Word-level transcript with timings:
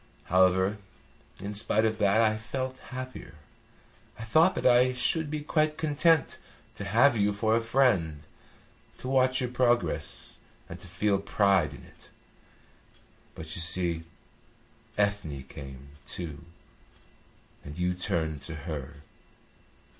However, 0.23 0.79
in 1.39 1.53
spite 1.53 1.85
of 1.85 1.99
that 1.99 2.21
I 2.21 2.35
felt 2.35 2.79
happier. 2.89 3.35
I 4.17 4.23
thought 4.23 4.55
that 4.55 4.65
I 4.65 4.93
should 4.93 5.29
be 5.29 5.41
quite 5.41 5.77
content 5.77 6.39
to 6.73 6.85
have 6.85 7.15
you 7.15 7.31
for 7.31 7.55
a 7.55 7.61
friend, 7.61 8.23
to 8.97 9.07
watch 9.07 9.41
your 9.41 9.51
progress, 9.51 10.39
and 10.67 10.79
to 10.79 10.87
feel 10.87 11.19
pride 11.19 11.71
in 11.71 11.83
it. 11.83 12.09
But 13.35 13.53
you 13.53 13.61
see 13.61 14.03
Ethne 14.97 15.43
came, 15.43 15.89
too, 16.07 16.45
and 17.63 17.77
you 17.77 17.93
turned 17.93 18.41
to 18.41 18.55
her. 18.55 19.03